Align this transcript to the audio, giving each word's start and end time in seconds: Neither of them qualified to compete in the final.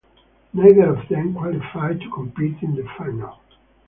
Neither 0.53 0.95
of 0.97 1.07
them 1.09 1.35
qualified 1.35 1.99
to 2.01 2.09
compete 2.09 2.63
in 2.63 2.73
the 2.73 2.89
final. 2.97 3.37